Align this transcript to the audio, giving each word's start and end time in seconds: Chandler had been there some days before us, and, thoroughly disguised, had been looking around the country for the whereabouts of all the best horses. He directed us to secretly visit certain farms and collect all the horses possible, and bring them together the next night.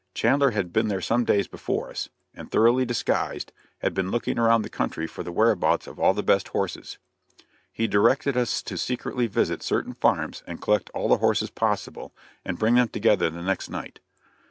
Chandler 0.15 0.49
had 0.49 0.73
been 0.73 0.87
there 0.87 0.99
some 0.99 1.25
days 1.25 1.47
before 1.47 1.91
us, 1.91 2.09
and, 2.33 2.49
thoroughly 2.49 2.85
disguised, 2.85 3.53
had 3.83 3.93
been 3.93 4.09
looking 4.09 4.39
around 4.39 4.63
the 4.63 4.67
country 4.71 5.05
for 5.05 5.21
the 5.21 5.31
whereabouts 5.31 5.85
of 5.85 5.99
all 5.99 6.15
the 6.15 6.23
best 6.23 6.47
horses. 6.47 6.97
He 7.71 7.85
directed 7.87 8.35
us 8.35 8.63
to 8.63 8.79
secretly 8.79 9.27
visit 9.27 9.61
certain 9.61 9.93
farms 9.93 10.41
and 10.47 10.59
collect 10.59 10.89
all 10.95 11.07
the 11.07 11.17
horses 11.17 11.51
possible, 11.51 12.15
and 12.43 12.57
bring 12.57 12.73
them 12.73 12.87
together 12.87 13.29
the 13.29 13.43
next 13.43 13.69
night. 13.69 13.99